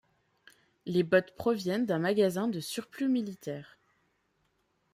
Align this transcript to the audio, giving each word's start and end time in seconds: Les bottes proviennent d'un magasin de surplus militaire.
Les 0.87 1.03
bottes 1.03 1.35
proviennent 1.35 1.85
d'un 1.85 1.99
magasin 1.99 2.47
de 2.47 2.59
surplus 2.59 3.07
militaire. 3.07 3.77